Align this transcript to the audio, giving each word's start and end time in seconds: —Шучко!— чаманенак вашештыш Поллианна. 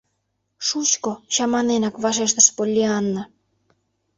—Шучко!— 0.67 1.11
чаманенак 1.33 1.95
вашештыш 2.03 2.47
Поллианна. 2.55 3.23